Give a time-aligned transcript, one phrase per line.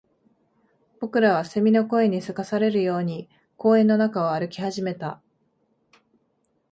[0.99, 5.21] 僕らは蝉の声に急かされるように公園の中を歩き始めた